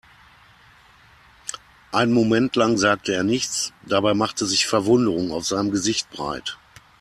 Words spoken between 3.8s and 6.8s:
dabei machte sich Verwunderung auf seinem Gesicht breit.